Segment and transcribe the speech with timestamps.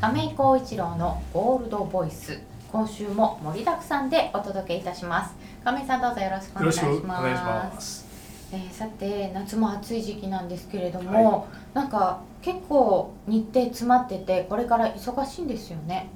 [0.00, 2.38] 亀井光一郎のゴールドボイス。
[2.70, 5.34] 今週も盛りだくさんでお届けいたします。
[5.64, 8.06] 亀井さんどうぞよろしくお願いします。
[8.52, 16.08] えー、さて夏も暑い時期なんですけれども、はい、なんか結構日程詰まっててこれから忙しいんですよね。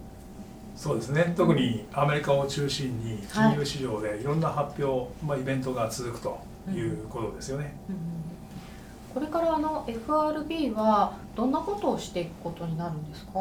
[0.77, 1.35] そうですね。
[1.37, 6.39] 特にアメリカを中心に金融市場でいろんな発表、はい、まあ、イベントが続くと
[6.71, 8.03] いうことですよね、うんうん。
[9.13, 13.33] これからあの FRB はどんなことをしていくことになるんですか、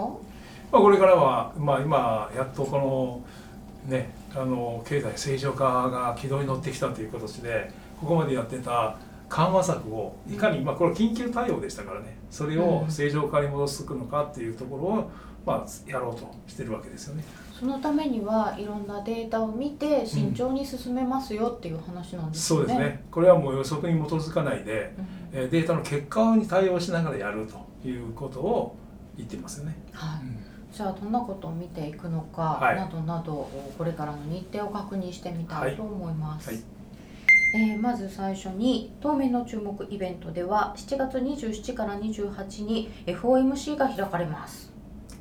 [0.72, 15.12] まあ、これからは、まあ、今やっとこのねあの経済正常化が軌道に乗ってきたという形でここまでやってた緩和策をいかに、まあ、これ緊急対応でしたからねそれを正常化に戻すのかっていうところを、
[15.46, 17.24] まあ、やろうとしてるわけですよね。
[17.60, 23.04] そのためにはいろんなデータを見て慎重に進めますよっていう話なんですね、うん、そうですね。
[23.12, 24.96] これはもう予測に基づかないで、
[25.32, 28.76] うん、データの結果に対応しながらやるということを
[29.16, 29.78] 言っていますよね。
[29.92, 30.41] はい、うん
[30.72, 36.48] じゃあどんなことを見ていくのか、はい、などなどこれからの日程を確認してみたいと思います。
[36.48, 36.56] はい。
[36.58, 36.66] はい
[37.54, 44.72] えー、まず最初に当面の注目イベントでは7月27から28に FOMC が開かれます。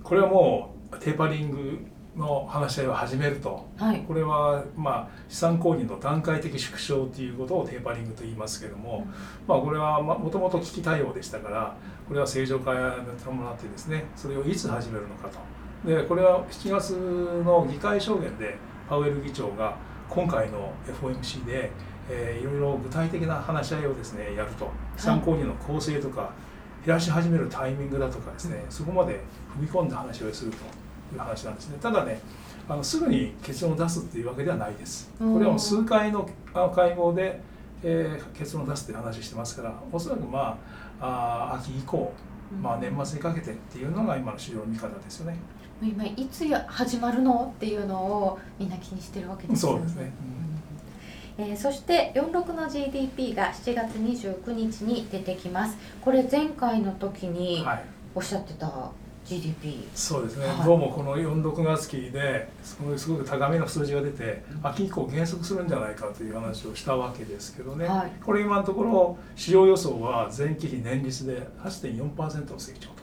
[0.04, 9.14] これはもうテーパリングの話し合いを始めると、はい、これはまあ資産購入の段階的縮小ということをテーパリングと言いますけども、うん、
[9.48, 11.76] まあこれはもともと危機対応でしたから
[12.10, 12.78] これは正常化に
[13.24, 15.38] 伴ってですねそれをいつ始めるのかと。
[15.88, 16.90] でこれは7月
[17.44, 18.58] の議会証言で
[18.88, 19.76] パウエル議長が
[20.08, 21.70] 今回の FOMC で
[22.12, 24.70] えー、いろいろ具体的な話し合いをですねやると。
[24.96, 26.32] 資産購入の構成とか
[26.84, 29.20] 減らし始めるタイミングだとかですね、そこまで
[29.56, 30.56] 踏み込んだ話をすると
[31.14, 31.78] いう話なんですね。
[31.80, 32.20] ただね
[32.68, 35.10] あのすぐに結論を出すっていうわけではないです。
[35.18, 36.28] これはもう数回の
[36.74, 37.40] 会合で、
[37.82, 40.56] えー、結論を出すっていう話してますからおそらくまあ
[41.00, 42.12] あ秋以降、
[42.62, 45.36] まあ、年末にかけてっていうのが今の市場の見方ですよね。
[45.82, 49.78] 今いつ始まるのっていうのをみんな気にしてるわけですよね。
[49.78, 50.12] そうですね、
[51.38, 51.44] うん。
[51.46, 55.78] えー、そして46の GDP が7月29日に出てきます。
[56.02, 57.64] これ前回の時に
[58.14, 58.92] おっしゃってた GDP、はい、
[59.94, 73.00] そうですね、はい、どうもこの46月期ですごいすごく高めの数字が出て秋以降減速するんじゃないかという話をしたわけですけどね、はい、これ今のところ市場予想は前期比年率で8.4%の成長と。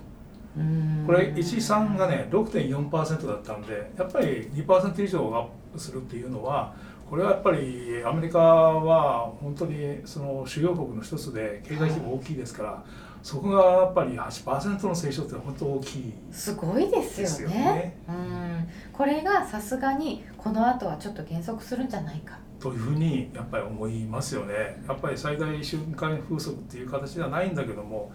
[1.06, 6.74] これ13がね6.4%だったんでやっぱり2%以上アップするっていうのは
[7.10, 17.98] これはやっぱりアメリカは本当にその主要国の一つで経済規模大きいですから、はい、そこがやっぱり8%の成長って本当大きいすごいですよね。
[18.08, 24.82] うんこれがさすがにこの後はちょっと減速するんじゃないかというふうにやっぱり思いますよね。
[24.88, 28.14] やっぱり最大瞬間風速っていう形ではないんだけども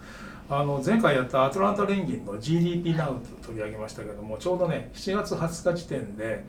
[0.49, 6.43] あの前回やったアトランタ連銀の GDP Now と取り上げましたけどもちょうどね7月20日時点で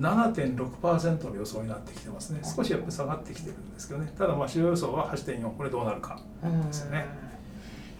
[0.00, 7.28] 7.6%の予想になってきてますね少しやっぱり下がってきてるんですけどねただまあ主要予想は8.4これどうなるかですよね。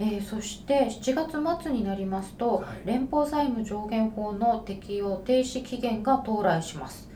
[0.00, 7.09] えー、そして7月末になりますと、はい、連邦債務上限法の適用停止期限が到来します。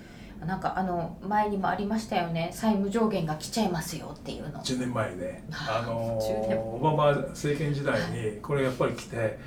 [0.47, 2.51] なんかあの前にもありましたよね。
[2.53, 4.61] 債務上限が来ちゃいますよっていうの。
[4.61, 5.45] 10年前ね。
[5.53, 9.39] あのオバマ政権時代にこれやっぱり来て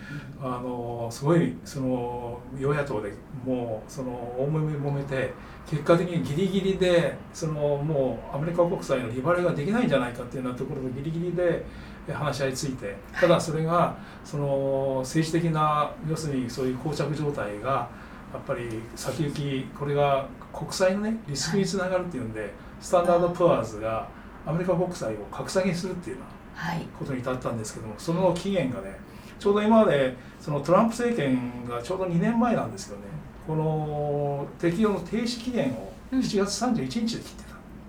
[0.42, 3.12] あのすごいその与野党で
[3.46, 5.34] もうその大もめ揉めて
[5.68, 11.66] 結果的にギリギリでそのもうアメリカ国債の利払いができないんじゃないかっていうようなところでギリギリで
[12.14, 17.90] 話し合いついてただそれがその政治的な要するにそういう膠着状態が
[18.34, 24.08] やっぱり先行きこれが国債のねリスクにつながるっていうんで、スタンダード・プアーズが
[24.46, 26.26] アメリカ国債を格下げするっていうよう
[26.58, 28.98] なことに至ったんですけども、その期限がね
[29.40, 33.04] ちょうど今までそのトランプ政権がちょうど2年前なんですよね。
[33.48, 37.44] この適用の停止期限を7月31日で切って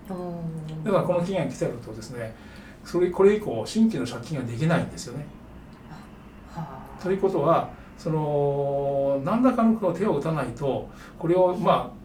[0.07, 2.35] た、うん、だからこの期限が来てるとですね
[2.87, 5.25] それこれ以降新規の借金ができないんですよね。
[7.03, 10.89] ということはその何らかの手を打たないと
[11.19, 11.97] これをまあ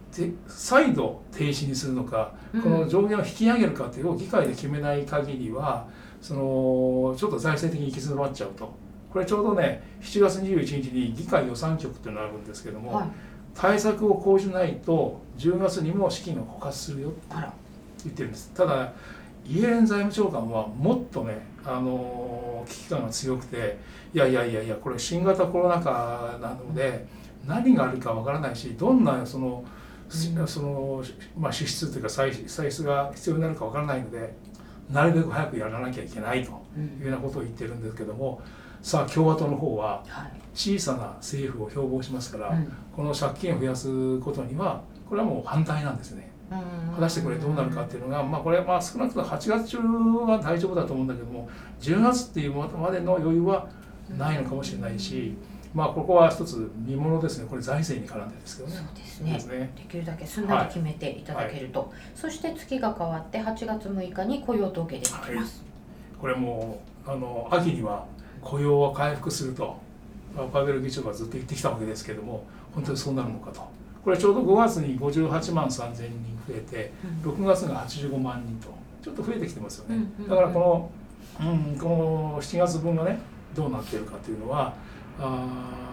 [0.47, 5.87] 再度停止にするのか、この上限を引き上げるかっていうのを議会で決めない限りは
[6.21, 8.75] そのちょっと財政的に行き詰まっちゃうと。
[9.09, 13.07] これちょうどね7月21日に議会予算局っていうのがあるんですけども、はい、
[13.55, 17.19] 対策を講じないと10月にも資金が枯渇するよって
[18.03, 18.51] 言ってるんです。
[18.53, 18.91] ただ
[19.45, 23.77] イエレン財務長官はもっとね、あの危機感が強くて
[24.13, 27.05] いやいやいやいやこれ新型コロナ禍なので
[27.45, 29.63] 何があるかわからないしどんなその
[30.45, 31.03] その、
[31.37, 34.35] まあ、支出というか歳歳出が必要になるかわからないので
[34.89, 38.41] なるべく早くやらなきゃいけないというようなことを言ってるんですけども
[38.81, 40.03] さあ共和党の方は
[40.53, 46.32] 小さな政府を標榜しますから、はい、この借金を増やすことにはこれはもう反対なんですね。
[46.95, 53.67] 果たしてこれどうなるかっていうのが、まあ、これまあ少なくとも8月中は大丈夫だと思うんだけども10月っていうまでの余裕は
[54.17, 55.35] ないのかもしれないし。
[55.73, 57.47] まあここは一つ見ものですね。
[57.49, 58.75] これ財政に絡んでですけどね。
[58.75, 59.71] そうですね。
[59.75, 65.31] できるだけすんなり決めていただけると、はいはい、そして月が変わって8月6日に雇用統計出てきます。
[65.31, 65.45] はい、
[66.21, 68.05] これもあの秋には
[68.41, 69.77] 雇用は回復すると、
[70.51, 73.67] パウエル議長がずっと言ってきたわけですけれども、本当にそうなるのかと。
[74.03, 76.91] これちょうど5月に58万3千人増えて、
[77.23, 80.05] 6月が85万人とちょっと増えてきてますよね。
[80.27, 80.91] だからこ
[81.39, 83.19] の、うん、この7月分がね
[83.55, 84.73] どうなっているかというのは
[85.19, 85.92] あ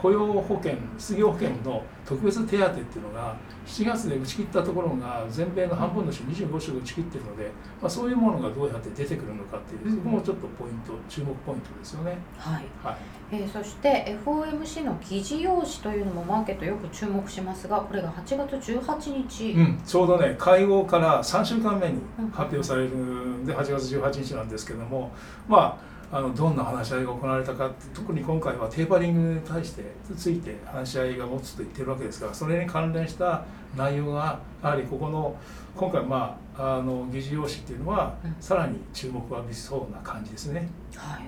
[0.00, 3.36] 雇用保険失業保険の特別手当っていうのが
[3.66, 7.50] 7月で打ち切ったところが全米の半分の州25州打ち切ってるので、
[7.80, 12.16] まあ、そういうものがどうやって出てくるのかっていうそこもちょっとポイント注目ポイントですよね。
[12.38, 12.96] はい、はい。
[13.32, 22.00] えー、そして FOMC の議事要旨というのもマーケットよく注目しますがこれが8月18日、うん、ちょうどね会合から3週間目に
[22.32, 25.12] 発表されるんで8月18日なんですけども
[25.46, 29.84] まああのどんな話し合いが行われたか特に今回はテーパリングに対して
[30.16, 33.44] ついて話し合いが持つと言ってるわけですからそれに関連した
[33.76, 35.36] 内容がやはりここの
[35.76, 40.68] 今回まああの議事要旨っていうのは、さらに注目を浴びそうな感じですね。
[40.94, 41.22] はい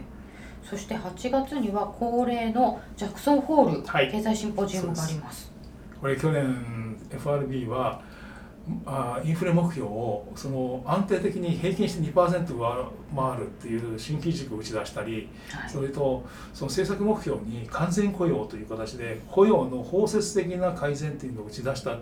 [0.63, 5.53] そして8月には恒例のジャクソンホール、経済シンポジウムがあります。
[6.01, 8.01] これ去年 FRB は
[8.87, 16.25] あインフレ目標をその安定的に平均して2%回るっていう新規軸を打ち出したり、はい、それと
[16.55, 21.99] その政策目標に完全雇用という形で雇用の包摂的な改善っていうのを打ち出した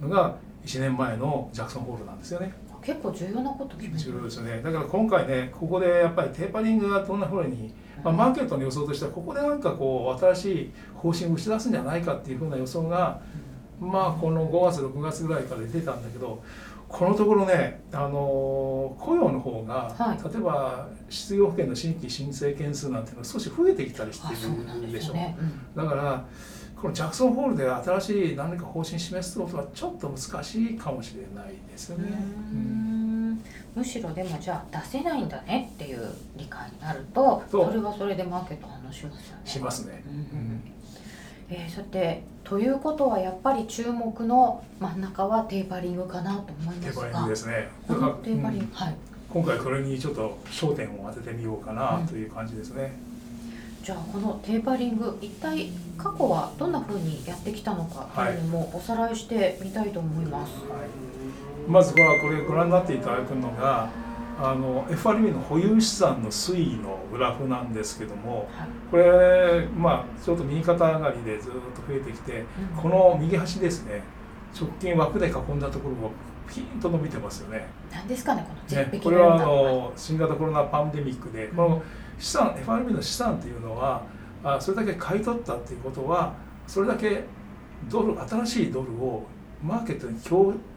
[0.00, 2.52] のが1年前のジャクソンホールなんですよね。
[2.82, 4.60] 結構重要なこと重要ですよね。
[4.62, 13.45] だから今回ねここでやっぱりテーパリングがどんなふうに、まあ、マーケットの予想としてはここでなんかこう新しい方針を打ち出すんじゃないかっていうふうな予想が、うん
[13.80, 16.42] まあこの5月6月ぐらいから出たんだけど
[16.88, 25.36] このところね、あの雇用の方が、はい、例えば失業保険の新規申請件数なんていうのは少し増えてきたりしてるでしょう、ね。
[25.38, 26.24] うん、だから
[26.80, 32.06] このジャクソンホールで新しい何か方針示すことはちょっと難しいかもしれないですよね。
[33.74, 39.42] むしろでもじゃあ出せないんだねっていう理解になるとそれはそれでマーケット反応しますよね。
[39.44, 40.02] しますね。
[40.06, 40.75] うん、うん
[41.48, 47.02] えー、さてということはやっぱり注目の真ん中はテーパリングかなと思いますが。
[47.02, 47.68] テーパリングですね。
[47.88, 48.94] テーパリング、はい。
[49.36, 52.96] 今回これにちょっと焦点を当ててみようかなという感じですね、
[53.78, 60.84] うん、じゃあこのテーパリング一体過去はどんなふうにやってきたのかというのもおさらいしてみたいと思います、は
[61.68, 63.90] い、まずはこれご覧になっていただくのが
[64.38, 72.44] あの FRB の保有資産の推移のグラフなんですけども、はい、これまあちょっと右肩上がりでずっと増えてきて、
[72.74, 74.02] うん、この右端ですね
[74.58, 76.10] 直近枠で囲んだところも
[76.52, 77.66] ピンと伸びてますよね。
[77.90, 81.82] 何ですかねこのね、これはあの新型コロナパンデミックで、うん、この
[82.18, 84.04] 資産 FRB の資産っていうのは
[84.44, 86.34] あそれだけ買い取ったっていうことは
[86.66, 87.24] それだけ
[87.88, 89.24] ドル新しいドルを
[89.62, 90.18] マーケットに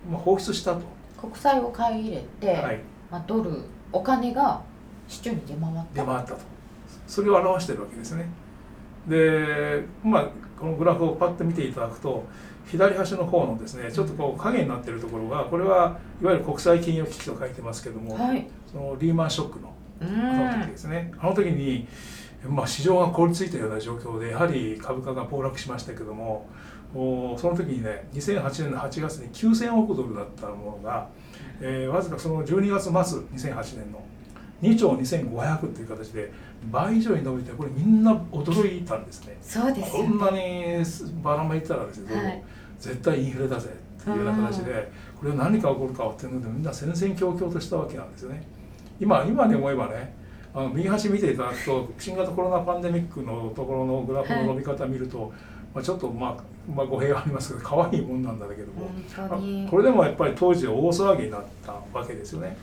[0.10, 0.82] まあ、放出したと。
[1.20, 2.80] 国債を買い入れて、はい
[3.12, 4.62] まあ、ドルお金が
[5.08, 6.02] 市中に出回った。
[6.02, 6.38] 出回ったと。
[7.08, 8.30] それを表してるわけですね。
[9.08, 12.26] でまあこのグラフをパッと見ていただくと
[12.68, 21.12] 左端の方のですねちょっとこう影になってるところがこれはいわゆる国際金融危機と書いてますけども、はい、そのリーマンショックのあの時ですね。
[21.20, 21.88] あの時に、
[22.48, 26.48] まあ、市場が凍りついたような状況でやはり株価が暴落しましたけども
[26.94, 31.10] その時にね2008年の8月に9000億ドルだったものが
[31.62, 33.20] えー、わずかその12月末
[33.52, 34.04] 2008年の
[34.62, 36.32] 2兆2500っていう形で
[36.72, 39.38] 倍以上に伸びてこれみんな驚いたんですね。
[39.42, 40.84] そうです、ね、こんなに
[41.24, 42.44] ばらまいたらですね、はい、
[42.80, 43.70] 絶対インフレだぜ
[44.02, 48.44] っていうような形でこれは何か起こるかっていうのでみんな戦々恐々としたわけなんですよね。
[49.00, 50.14] 今今で思えばね
[50.54, 55.32] あの右端見ていただくと新型コロナパンデミックのところのグラフの伸び方を見ると、はい。
[55.74, 56.44] まあ、ちょっと、まあ、
[56.76, 58.90] まあ語弊がありますけど可愛いもんなんだけども
[59.70, 62.58] これでもやっぱり当時大騒ぎになったわけですよね。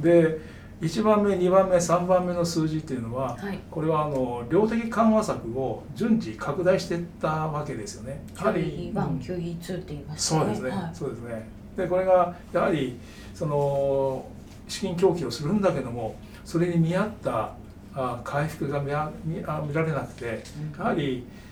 [0.00, 0.38] で
[0.80, 8.24] 1番目2番目3番目の数字っていうのは、はい、これはあの量的緩和策を順次拡大していったわけですよね。
[8.38, 10.40] やはり Q2 って言いますね。
[10.40, 10.70] そうですね。
[10.70, 11.48] はい、そうですね。
[11.76, 12.98] でこれがやはり
[13.34, 14.24] その
[14.68, 17.52] 資金供給をするんだけどもそれに見合った
[17.94, 19.42] あ回復が見あ見
[19.74, 20.42] られなくて
[20.78, 21.49] やはり、うん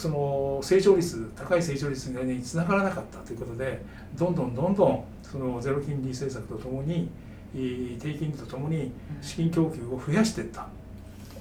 [0.00, 3.82] その成長率高い成長率につながらなかったということで
[4.14, 7.08] どんどんどんどんそのゼロ金利政策とともに
[7.52, 10.66] 低金利とともに資金供給を増やしていった。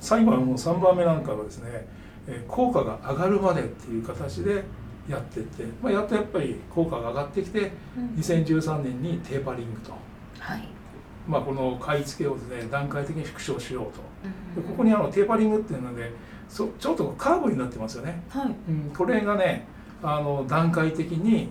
[0.06, 1.88] 最後はもう3番目なんかはですね、
[2.28, 4.64] えー、効果が上がるまでっていう形で
[5.10, 9.94] やっていって、まあ、やっとやっぱり効果が上がってきて、うん、2013年にテーパリングと、
[10.40, 10.68] はい。
[11.28, 14.02] まあ、この買い付けをですね段階的に縮小しようと、
[14.58, 16.12] うん、ここにあのテーパリングっていうので
[16.50, 18.56] そちょっとカーブになってますよね、はい。
[18.70, 19.68] うん、これがね
[20.04, 21.50] あの段階的に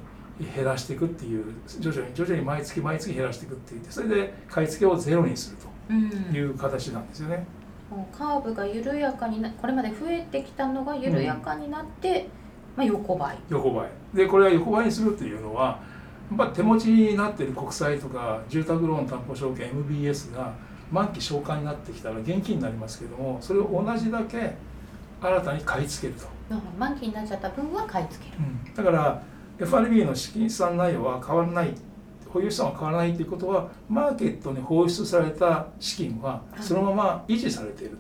[0.55, 1.45] 減らしていくっていう
[1.81, 5.57] 徐々に徐々に毎月毎月減らしていくっていってそれで買い付けをゼロにする
[5.93, 7.47] という形なんですよね。
[7.93, 12.29] うん、カーブが緩やかになこれまで増えてきたのが緩やかになって、
[12.77, 13.39] まあ、横ばい。
[13.49, 14.17] 横ばい。
[14.17, 15.81] でこれは横ばいにするっていうのは
[16.31, 20.55] やっぱ手持ちになってる国債とか住宅ローン担保証券 MBS が
[20.91, 24.55] 満期償還になってきたら現金になりますけどもそれを同じだけ
[25.25, 26.27] 新たに買い付けると
[26.79, 29.23] 満期になっちゃった分は買い付ける、うん、だから
[29.59, 31.75] FRB の資金資産内容は変わらない
[32.29, 37.99] 保有資産は変わらないということはマーケットに放出された資金はそのまま維持されている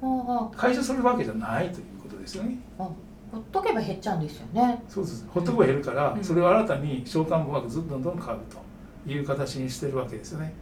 [0.00, 2.58] と、はい、回収するわけじゃないということですよね。
[2.78, 2.94] ほ
[3.38, 4.82] っとけば減っちゃうんですよね。
[4.88, 5.26] そうです。
[5.32, 8.40] ほっとけば減るから、うん、それを新たに償還分がずっとどんどん変わる
[9.04, 10.52] という形にしてるわけですよね。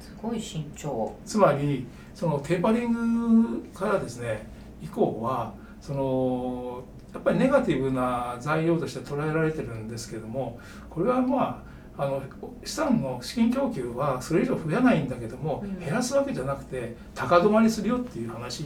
[0.00, 1.14] すごい慎重。
[1.24, 4.46] つまりそのテーパリングからですね
[4.86, 10.58] 以降はそのやっぱりネガティブな材料として捉えられてるんですけども
[10.90, 12.22] これはまああの
[12.62, 18.64] 資産の資金供給はそれ以上増やないんだけども、うん、減らすわけじゃなくて高止まりするよっていう話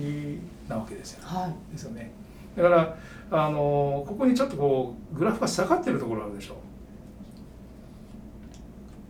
[0.68, 1.20] なわけですよ。
[1.22, 2.10] はい、ですよね。
[2.56, 2.96] だから
[3.30, 6.54] あのここにちょっとこうグラフが下がってるところあるでしょ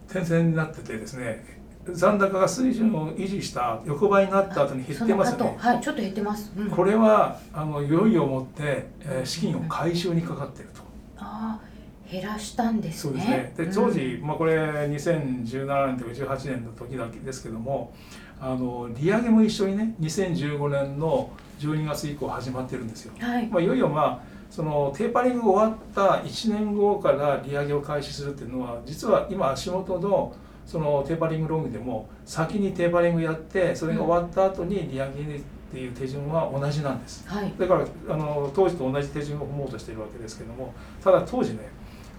[0.09, 1.60] う点線になっててですね
[1.95, 5.57] 残高が水準を維持した横ばいになった後に減ってますよね。
[5.59, 10.83] はいちょっと減ってます、うん、これはあのいよいよもって、えー、資金を回収にかかっていると、
[11.17, 13.11] ああ減らしたんですね。
[13.11, 13.55] そうですね。
[13.57, 17.93] で当時、うん、まあ、これ2017年とか18年の時だけですけども
[18.41, 23.13] あの利上げも一緒にね2015年の12月以降始まってるんですよ。
[23.19, 23.47] はい。
[23.47, 30.35] まあ、いよいよまあそのテーパリング終わった1年後から利上げを開始するっていうのは実は今足元の
[30.71, 40.73] そのテーパリングロングでも先にテーパリングやってそれが終わった後に利上げっていう手順は同じなんです、はい、だからあの当時と同じ手順を踏もうとしているわけですけども
[41.03, 41.71] ただ当時ね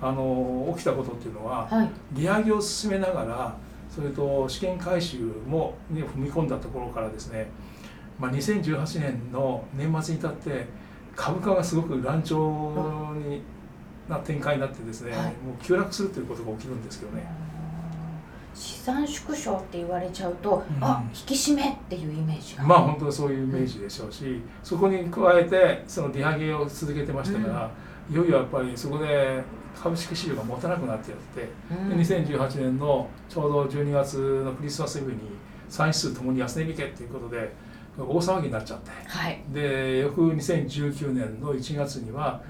[0.01, 3.55] あの起きたことっていうのは、はい、利上げを進めながら
[3.89, 7.47] それと試験回収もに踏み込んだところからですね
[8.21, 10.65] まあ、2018年の年末に至って
[11.15, 13.41] 株価がすごく乱調に
[14.07, 17.25] な展開になってですね、はい、もう急落するということが起きるんですけどね。
[18.53, 22.63] 資産縮小って言われちゃうと、うん、あ引き締めっていうイメージが。
[22.63, 27.71] まあ本当そういうイメージでしょうし、うん、そこに加えてその利上げを続けてましたから、
[28.09, 29.41] うん、いよいよやっぱりそこで
[29.75, 35.17] 株式市場が持たなくなってやって、うん、2018年のちょうど12月のクリスマスイブに
[35.69, 37.53] 産指数ともに安値引けっていうことで
[37.97, 42.41] 大騒ぎになっちゃって、はい、で翌2019年の1月には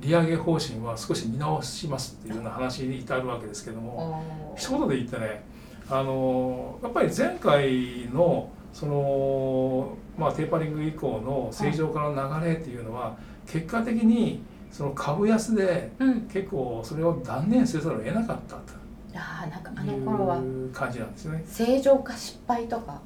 [0.00, 4.22] 利上げ方針は少し見直しますっていうような話に至るわけですけども
[4.56, 5.44] 一言で言ってね
[5.90, 15.90] あのやっぱり前回のその、まあ、テーパリング以降の正常化の流れっていうのは、結果的にその株安で
[16.32, 18.87] 結構それを断念せざるを得なかったと。
[19.18, 20.36] あなんかあの頃は
[20.72, 21.44] 感じなんですね。
[21.46, 23.00] 正常化失敗とか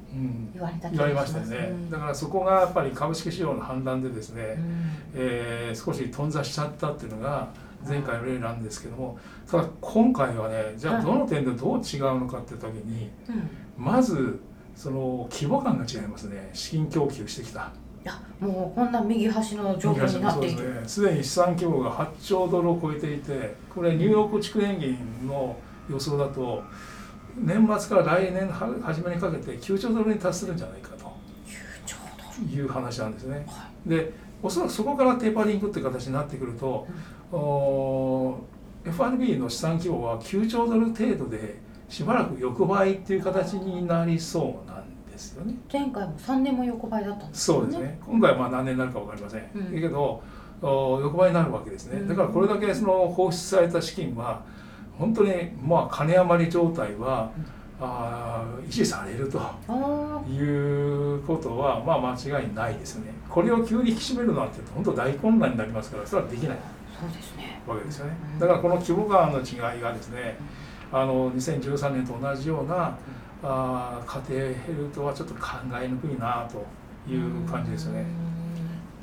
[0.53, 7.49] 言われたうん、言われましたよね、うん、だからそこがやっぱり株式市場の判断でですね、うん、えー、少し頓挫しちゃったっていうのが
[7.87, 9.19] 前回の例なんですけども
[9.51, 13.11] ただ今回はねじゃあどの点でどう違うのかって時に、
[13.77, 14.41] まず
[14.75, 16.51] その規模感が違いますね。
[16.53, 17.73] 資金供給してきた。
[18.05, 20.83] いやもうこんな右端の状況になっている。
[20.87, 25.57] すで、ね、に資産規模が8兆ドルを超えていてこれニューヨーク地区連銀の
[25.89, 26.63] 予想だと
[27.37, 31.13] 年末から来年初めにかけて9兆ドルに達するんじゃないかと
[32.55, 33.45] いう話なんですね。
[33.49, 34.13] はい、で
[34.43, 36.87] おそらくそこからテーパリングっていう形になってくると、
[37.33, 45.55] うん、FRB の資産規模は9兆ドル程度でしばらく横ばいっていう形になりそうなんですよね。
[45.73, 47.59] 前回も3年も横ばいだったんですね。
[47.59, 47.99] そうですね。
[48.05, 49.51] 今回はまあ何年になるか分かりません。
[49.55, 50.23] うん、だけど
[50.61, 52.07] 横ばいになるわけですね。
[52.07, 54.43] だからこれだけその放出された資金は
[54.99, 55.33] 本当に
[55.63, 57.31] まあ金余り状態は、
[57.81, 59.39] あ維持されると
[60.31, 63.13] いうことはまあ間違いないですよね。
[63.29, 66.59] これを急に引き締めるなんて本当大混乱になりますからそれはできない
[67.01, 68.13] そうですねわけですよね。
[68.39, 70.37] だからこの規模感の違いがですね
[70.93, 72.97] あの2013年と同じような
[73.43, 75.41] あ家庭減るとはちょっと考
[75.83, 76.65] えにくいなと
[77.11, 78.07] いう感じですよね。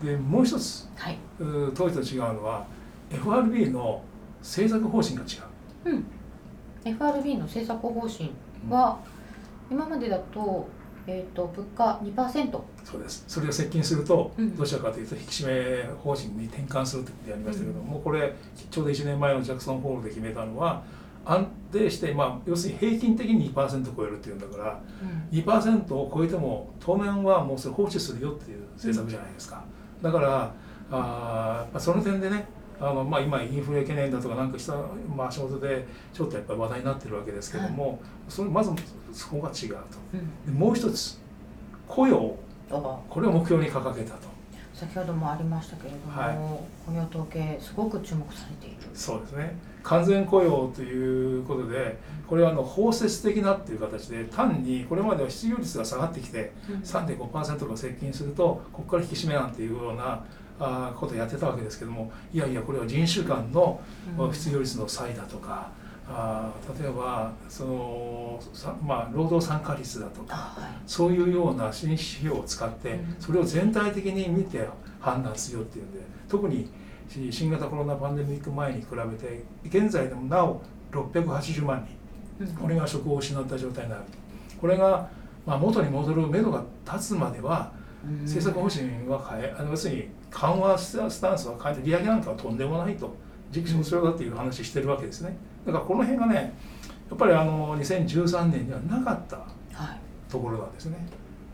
[0.02, 1.18] でもう一つ、はい、
[1.76, 2.66] 当時と違うのは
[3.12, 4.02] FRB の
[4.40, 5.49] 政策方針が違う。
[5.92, 6.06] うん、
[6.86, 8.32] FRB の政策方針
[8.70, 9.00] は、
[9.70, 10.68] 今までだと
[11.12, 13.24] えーと、物価2%そうです。
[13.28, 18.36] それを接近すると、どちらかというと引き締め方針に転換するということやりましたけど、うん、もうこれ
[18.70, 20.84] ちょうど1年前のジャクソンホールで決めたのは
[21.26, 24.80] 安定して、まあ、要するに平均的に2%超えるっていうんだから、
[25.32, 29.64] うん、2%を超えても当面はもうそれ放置するよっていう政策じゃないですか。
[30.04, 30.54] だから
[30.92, 32.48] あその点でね
[32.82, 34.74] あのまあ、今インフレ懸念だとかなんかした、
[35.16, 37.98] まあ、仕事でちょっとやっぱり話題になってるわけですけども、はい、
[38.30, 38.72] それまず
[39.12, 39.78] そこが違うと、
[40.48, 41.20] うん、もう一つ
[41.88, 42.36] 雇用。
[42.70, 44.30] これを目標に掲げたと。
[44.74, 46.36] 先ほどもありましたけれども、はい、
[46.86, 48.78] 雇用統計すごく注目されている。
[48.94, 49.58] そうですね。
[49.84, 56.52] 完全雇用ということでこれはあの包摂的なっていう形で単にこれまでは失業率が下がってきて
[56.84, 60.24] 3.5%が接近するとここから引き締めなんていうような
[60.60, 63.82] あことをやってたわけですけどもいやいやこれは人種間の
[64.32, 65.72] 失業率の差異だとか、
[66.08, 68.44] うん、あ例えばその
[68.86, 74.68] まあ、労働参加率だとか、はい、そういうような新指標を使ってそれを全体的に見て
[75.00, 76.70] 判断しようっていうんで特に
[77.32, 80.62] 新型コロナパンデミック前に比べて現在でもなお
[80.92, 81.88] 680万
[82.38, 84.04] 人これが職を失った状態になる
[84.60, 85.10] これが、
[85.46, 87.72] まあ、元に戻るめどが立つまでは
[88.22, 93.14] 政策方針は変えあの要するに緩和スタンスは変えて利上げなんかはとんでもないと。
[93.52, 95.36] 時期尚早だっていう話してるわけですね。
[95.66, 96.54] だからこの辺がね
[97.10, 99.46] やっぱりあの2013年にはなかった
[100.30, 100.98] ところなんですね、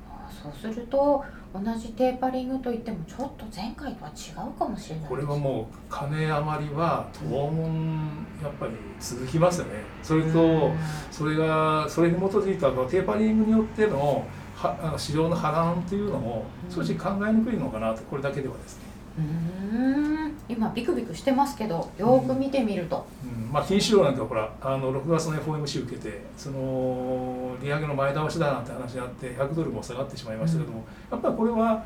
[0.09, 1.23] はい、そうすると
[1.53, 9.75] 同じテーパリングといってもちょっと前回とは違うかもしれないこれはもう金余りは当分やっぱり続きますよね。
[10.03, 10.73] それと
[11.09, 14.27] それがそれに基づいたテーパリングによっての
[14.65, 18.83] は市場の波乱というのも少し考えにくいのかなとこれだけではですね。
[19.17, 20.05] うん。
[20.47, 31.85] 今ビクビクしてますけどよく見てみると、うん、うん、まあ、金市場なんかほらあの6月の FOMC 受けてその利上げの前倒しだなんて話があって100ドルも下がってしまいましたけども、うん、やっぱりこれは、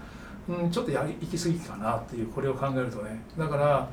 [0.49, 3.21] うん、ちょっとやり行き過ぎかなっていうこれを考えるとね。
[3.37, 3.87] だから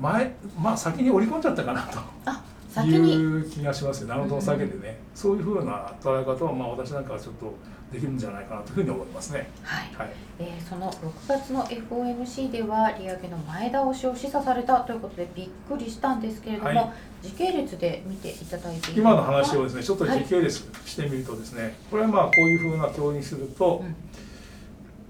[0.00, 1.98] 前、まあ、先に織り込んじゃったかなと。
[2.24, 7.52] あいう気がしますよ、なるほど避けてね、そういうふうな捉え方を、まあ、私なんかはちょっと
[7.92, 9.48] できるんじゃないかなというふうに思いますね。
[9.62, 9.94] はい。
[9.96, 23.94] はい、えー、その6月の FOMC では利上げの前倒しを示唆されたということでびっくりしたんですけれども、はい、時系列で見ていただいて今の話をですねちょっと時系列してみるとですね、はい、これはまあこういうふうな表にすると、うん、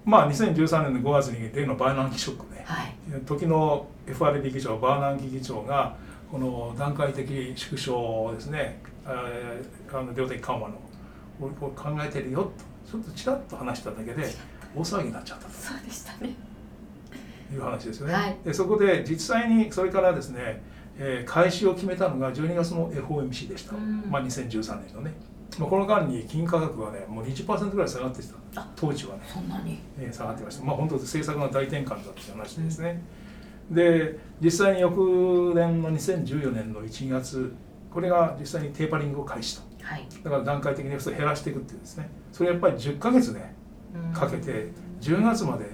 [0.04, 2.94] まあ2013年の5月に例のバーナンキショックね、はい、
[3.26, 5.96] 時の FRB 議長バーナンキ議長が
[6.30, 10.76] この段階的縮小ですね、あの量的緩和の
[11.40, 12.50] を考えてるよと。
[12.90, 14.24] ちょっとちらっと話しただけで
[14.74, 15.52] 大騒ぎになっちゃったと。
[15.52, 16.34] そうでしたね。
[17.52, 18.14] いう話ですよね。
[18.14, 20.62] はい、でそこで実際にそれからですね、
[20.98, 25.14] えー、開始を決めたのが12月の FOMC でした、まあ、2013年のね。
[25.58, 28.22] まあ、この間に金価格はねもう20%ぐらい下がって
[28.54, 29.22] た当時はね。
[29.26, 30.64] そんなに、えー、下がってました。
[30.64, 33.02] まあ本当政策の大転換だっていう話ですね、
[33.70, 37.54] うん、で実際に翌年の2014年の1月
[37.90, 42.10] これが実際にテーパリングを開始とはい、だから段階的に減らしていくっていうですね。
[42.32, 43.54] それやっぱり10か月ね
[44.12, 45.64] かけて10月まで、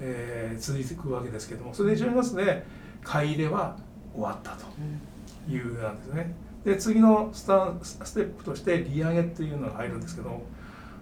[0.00, 2.64] えー、続いていくわけですけどもそれで10月で
[3.02, 3.76] 買い入れは
[4.14, 4.66] 終わったと
[5.50, 6.34] いうなんですね。
[6.64, 10.42] で次のスタステップとして利上げっていうのが入るんですけど、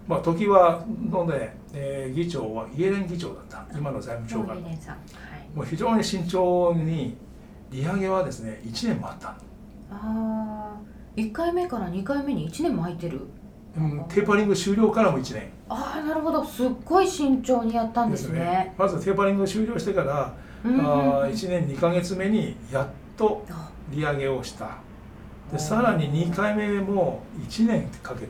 [0.07, 3.65] まあ、時はのね、えー、議長はイエレン議長だった。
[3.77, 4.77] 今の財務長官、はい、
[5.55, 7.15] もう非常に慎重に
[7.71, 9.35] 利上げはですね1年待ったあ
[9.91, 10.75] あ
[11.15, 13.21] 1回目から2回目に1年も空いてる、
[13.77, 15.49] うん、テーパリング終了からも1年。
[15.69, 16.43] ああなるほど。
[16.43, 23.45] すっごい慎重にやったんですね、ね、まずテーパリング終了してから、うんうん、あ1年2か月目にやっと
[23.89, 24.77] 利上げをした。
[25.51, 28.29] でさらに2回目も1年かけて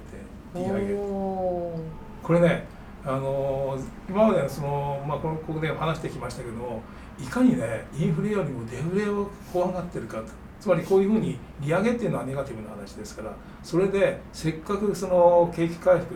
[0.56, 0.96] 利上げ。
[0.96, 2.65] これね
[3.04, 6.82] あの今までその、まあ、このここで話してきましたけども
[7.20, 10.26] いかにねインフレよりもデフレを怖がってるかと
[10.62, 16.13] つまりこういうふうに利上げっていうのはネガティブな話ですからそれでせっかくその景気回復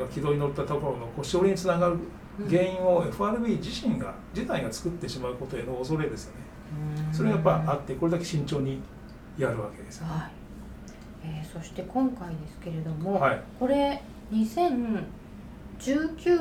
[0.00, 1.98] が軌道に乗ったところの腰折りにつながる
[2.48, 6.40] 原因を FRB 自身が自体が作ってしまうことへの恐れですよね。
[7.12, 8.80] それがやっぱあってこれだけ慎重に
[9.36, 10.30] やるわけです、はい。
[11.24, 14.02] えー、そして今回ですけれども、はい、これ
[14.32, 15.04] 2019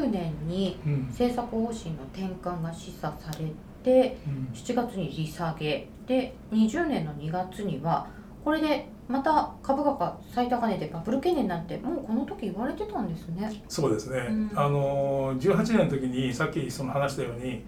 [0.09, 3.51] 年に政策方針の転換が示唆され
[3.83, 8.07] て、うん、7月に利下げで20年の2月には
[8.43, 13.63] これでまた株価が最高値でバブル懸念なんてもうこの時言われてたんですね。
[13.67, 17.63] そうですね、うん、あの18年の時にさっきその話したように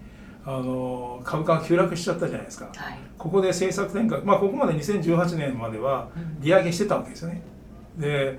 [0.46, 6.08] あの株価が急落しちゃったじゃないですか、はい、ここで政策転換、まあ、ここまで2018年までは
[6.40, 7.42] 利上げしてたわけですよね。
[7.96, 8.38] で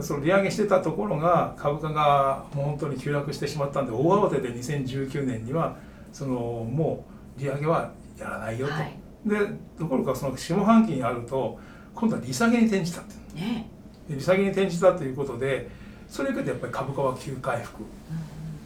[0.00, 5.76] その利上げしてたところが株価がもう本当に急落してしまったんで大慌てで2019年には
[6.12, 7.04] そのも
[7.36, 9.36] う利上げはやらないよと、はい、で
[9.76, 11.58] ところがその下半期にあると
[11.94, 13.68] 今度は利下げに転じたって、ね、
[14.08, 15.68] 利下げに転じたということで
[16.08, 17.82] それを受けてやっぱり株価は急回復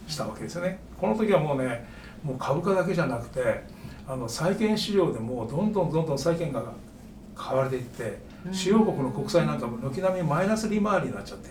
[0.06, 0.78] したわけですよね。
[1.00, 1.86] この時はもうね
[2.22, 3.64] もう株価だけじゃなくて
[4.06, 6.62] あの債券市場でもどんどんどんどん債券が
[7.34, 8.18] 買われていって
[8.52, 11.50] 主要国の国債なんかも軒並みマイナス利回りになっちゃって。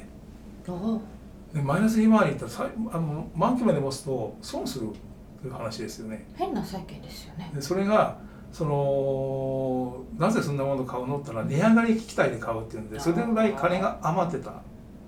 [1.53, 2.45] でマイナス利回りって
[2.91, 4.89] あの満期まで持つと損する
[5.41, 6.27] という話ですよね。
[6.35, 7.51] 変な債券ですよね。
[7.55, 8.19] でそれが
[8.51, 14.61] そのなぜそんなものを買うのってのは値上がり期待で買うっていうんでそれぐらい金が余ってた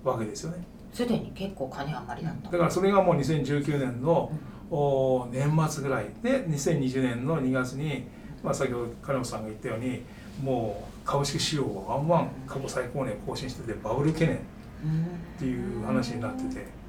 [0.03, 0.63] わけですよね。
[0.93, 4.29] すでに結構金余りだっただからそれがもう2019年の、
[4.69, 8.03] うん、お年末ぐらいで2020年の2月に、
[8.43, 10.03] まあ、先ほど金本さんが言ったように
[10.43, 14.39] もう株式市場がワンワン過去最高値を更新しててバブル懸念っ
[15.39, 16.81] ていう話になってて。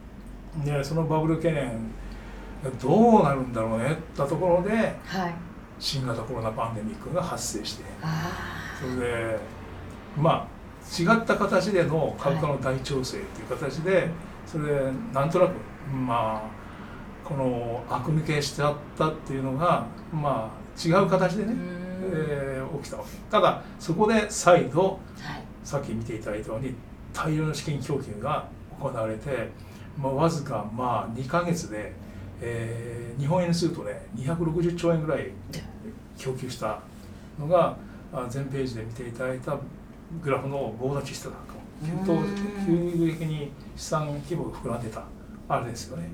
[0.64, 1.68] でそのバブル懸念
[2.62, 5.34] がどうなるんだろうねったところで、はい、
[5.82, 7.84] 新型コロナパンデミックが発生して。
[8.80, 9.38] それで
[10.16, 10.62] まあ
[11.02, 14.08] 違った形での株価の大調整っていう形で、
[14.46, 15.54] それでなんとなく
[15.92, 23.10] まあこの悪抜けしちゃったっていうのがまあ違う形でね、えー、起きたわけ。
[23.30, 25.00] ただそこで再度、はい、
[25.64, 26.74] さっき見ていただいたように
[27.12, 29.48] 大量の資金供給が行われて、
[29.98, 31.92] まあ、わずかまあ2か月で、
[32.40, 35.30] えー、日本円にするとね260兆円ぐらい
[36.22, 36.80] 供給した
[37.38, 37.76] のが
[38.28, 39.58] 全ページで見ていただいた
[40.22, 41.54] グラフのボーダチストなんか
[42.12, 42.22] も
[42.66, 45.02] 急激に資産規模が膨らんでた
[45.48, 46.08] あれですよね。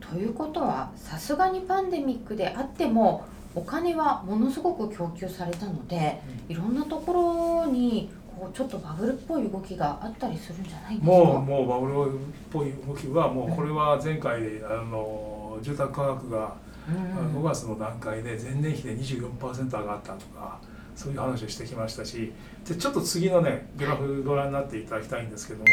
[0.00, 11.06] ということはさすがにパンデミックであってもお金はものすごく供給されたので、うん、いろんなところにこうちょっとバブルっぽい動きがあったりするんじゃないですか。
[11.06, 12.18] もうもうバブルっ
[12.50, 16.54] ぽい動きはもうこれは前回で、あの住宅価格が
[16.90, 20.58] 5月の段階で前年比で24%上がったとか。
[21.00, 22.30] そういう話をしてきましたし
[22.68, 25.64] でちょっと次のねグラフご覧になっていただきたいんですけども、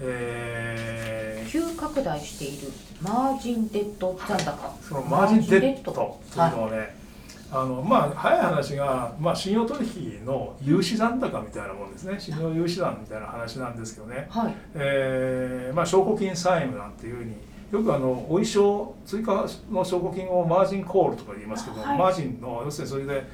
[0.00, 4.76] えー、急拡大しているマージンデッド残高。
[4.82, 6.90] そのマージンデッドというのをね、はい、
[7.52, 12.16] あのまあ早い話が、まあ、信用取引の融資残高みたいなもんですね。
[12.18, 14.54] 信用融資残みたいな話なんですけどね、はい。
[14.74, 17.36] えーまあ、証拠金債務なんていうふうに
[17.70, 23.24] よくあのお衣装追加の証拠金をマージンコールとか言いますけど、はい、マージンの要するにそれで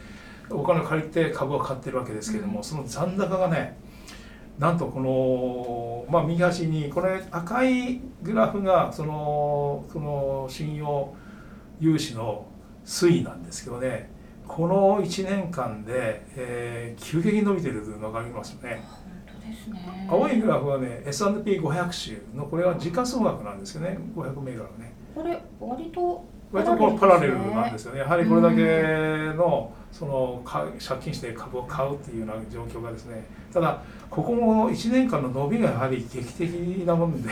[0.50, 3.78] お金を借りて株を買ってるわけですけども、その残高がね
[4.58, 11.14] なんとこの、まあ、右端にこれ赤いグラフがそのその信用
[11.80, 12.46] 融資の
[12.84, 14.10] 推移なんですけどね
[14.46, 18.84] この1年間で、えー、急激に伸びてるのが分かりますよね。
[19.46, 20.08] ね。
[20.10, 23.98] 青いグラフはね S&P500 種のこれは時価総額なんですよね。
[24.16, 24.94] 500銘柄ね。
[25.14, 28.00] これ割と割とこのパラレルなんですよね。
[28.00, 33.80] やはりこれだけのその借金して株を買うっていうような状況がですねただ
[34.10, 36.50] ここも1年間の伸びがやはり劇的
[36.84, 37.28] なもんで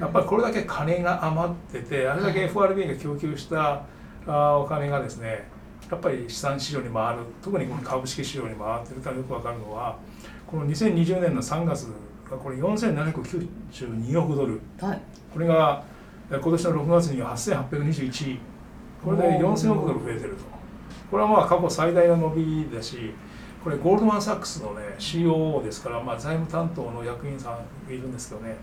[0.00, 3.82] やっぱりこれだけ金が余っててあれだけ FRB が供給した
[4.26, 5.48] お金がですね
[5.88, 7.22] やっぱり資産市場に回る。
[7.40, 9.96] 特にこの株式市場に回ってるからよく分かるのは
[10.46, 11.92] この2020年の3月
[12.30, 15.00] がこれ4792億ドル、はい、
[15.32, 15.82] これが
[16.30, 18.38] 今年の6月には8821
[19.04, 20.56] これで4000億ドル増えてると。
[21.10, 23.12] これはまあ過去最大の伸びだし
[23.62, 28.56] これゴールドマン・サックスのね COO ですから、まあ、財務担当の役員さんがいるんですけどね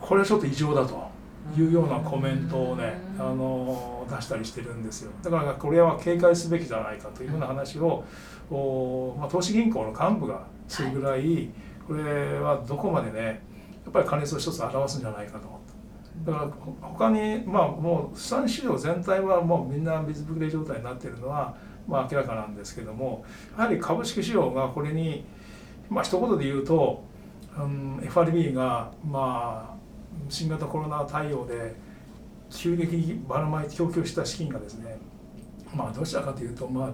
[0.00, 1.10] これはちょっと異常だと
[1.56, 5.12] いうようなコメントをねあの出したりしてるんですよ。
[5.22, 8.04] だからこれは警戒すべきじゃないかというような話を、
[8.50, 11.50] おまあ、投資銀行の幹部がするぐらい、
[11.86, 13.40] これはどこまでね
[13.84, 15.66] やっぱり加熱を一つ表すんじゃないかと
[16.24, 16.50] だから
[16.80, 21.54] 他にまあもう資産市場全体はもうみんな水ぶくれ状態になっているのは
[21.86, 23.24] まあ明らかなんですけども
[23.56, 25.24] やはり株式市場がこれに
[25.88, 27.04] まあ一言で言うと、
[27.56, 29.76] うん、FRB がまあ
[30.28, 31.76] 新型コロナ対応で
[32.50, 34.98] 急激にばらまいて供給した資金がですね
[35.74, 36.90] まあどちらかというとまあ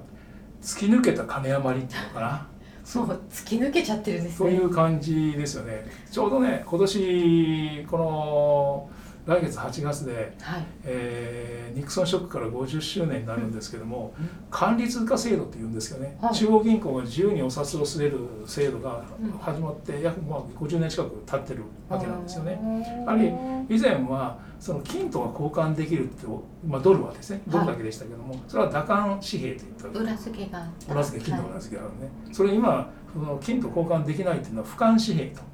[0.61, 2.52] 突き抜けた金余りっていうのかな。
[2.85, 4.37] そう突き抜けちゃってるんですね。
[4.39, 5.85] そういう感じですよね。
[6.11, 8.91] ちょうどね今年この
[9.25, 19.05] 来月8月で、はい、えー、ニクソンショックから50周年になるんですけども、うん、管理通貨制度っていうんですけどね、はい、中央銀行が自由にお札を据える制度が
[19.41, 22.59] 始まって約まあ50年近く経ってるわけなんですよね。
[23.07, 23.33] やはり
[23.69, 26.27] 以前はその金とは交換できるって、
[26.67, 35.52] まあ、ドルはですねドルだけでしたけども、はい、それは打艦紙幣といった裏付けが裏付け金の裏付けがあるね、それ今その金と交換できないっていうのは俯瞰紙幣と。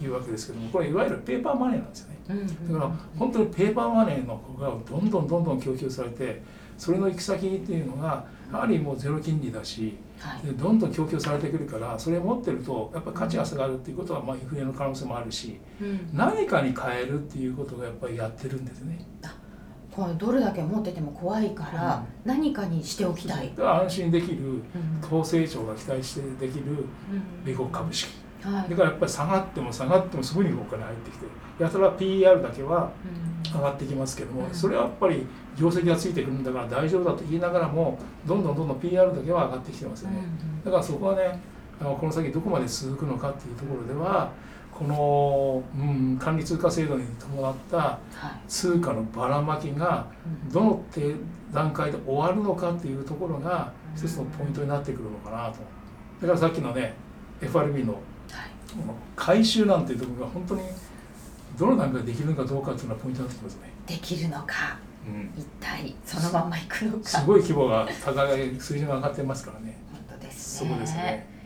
[0.00, 2.16] いうわけですけどもこれいわゆるペーパーマネーなんですよね。
[2.68, 6.42] だから本当にペーパーマネーの方がどんどんどんどん供給されて
[6.78, 18.98] それの行き先っていうのがやはりもうゼロ金利だし、はい、でどんどん供給されてくるからそれを持ってるとやっぱり価値が下がるっていうことはまあインフレの可能性もあるし、うん、何かに変えるっていうことがやっぱりやってるんですね。
[19.90, 24.62] このドルだけ持ってても怖いから、何かにしておきたい、安心できる
[25.02, 26.86] 高成長が期待してできる
[27.44, 28.08] 米国株式、
[28.42, 31.26] はい、だからやっぱり下がっても下がってもすぐにお金入ってきて
[31.58, 32.90] やたら PER だけは
[33.52, 35.26] 上がってきますけども、それはやっぱり
[35.58, 40.22] 業績がついてくるんだから大丈夫だと言いながらもどんどんどんどん PR だけは上がってきてますよね、
[40.64, 41.38] だからそこはね
[41.80, 44.30] あのこの先どこまで続くのかっていうところでは
[44.80, 47.98] この、うん、管理通貨制度に伴った
[48.48, 50.06] 通貨のばらまきが
[50.50, 50.84] どの
[51.52, 55.58] 段階で終わるのかっていうところが一つのポイントになってくるのかなと。
[56.22, 56.94] だからさっきのね
[57.42, 58.00] FRB の
[59.16, 60.62] 回収なんていうところが本当に
[61.58, 63.60] どの段階でできるのかどうかっていうのはポイントになってきますね。
[63.86, 69.76] できるのか、うん、一体そのままいくのかすごい規模が高い水準が上がってますからね。
[69.92, 70.70] 本当ですね。
[70.70, 71.40] そうですね。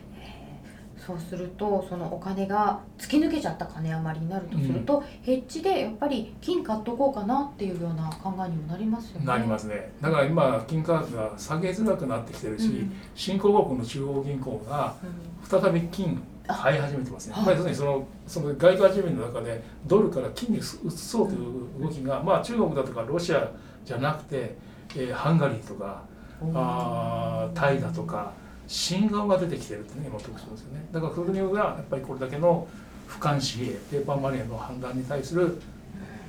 [1.05, 9.25] そうするとそのお金が突き抜けちゃった金余りになるとすると、うん、ヘッジでやっぱり金買っとこうかなっていうような考えにもなりますよね。
[9.27, 9.91] なりますね。
[10.01, 14.95] だから今金価格が下げづらくなってきてるし、うん、新興国の中央銀行が
[15.43, 17.35] 再び金買い始めてますね。
[17.37, 23.51] まあ、要するにそのその外貨準備の中でドルから金に移そうという動きが、まあ中国だとかロシア
[23.83, 24.55] じゃなくて、
[24.95, 26.03] えー、ハンガリーとか
[26.53, 28.33] あタイだとか
[28.67, 30.85] 新顔が出てきてるっていうのが特徴ですよね。
[30.91, 32.67] だからフルニューがやっぱりこれだけの
[33.07, 35.61] 俯瞰視ペーパーマネーの判断に対する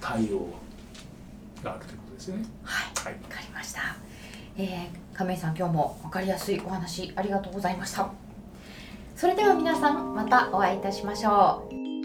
[0.01, 0.49] 対応
[1.63, 2.45] があるということですね。
[2.63, 3.81] はい、はい、分かりました。
[4.59, 8.26] えー、亀井さん今日も分かりやすいお話ありがとうございました。
[9.17, 11.96] それでは皆さんまたお会いいたしましょう。